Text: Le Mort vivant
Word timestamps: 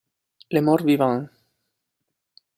Le 0.49 0.61
Mort 0.63 0.81
vivant 0.83 1.27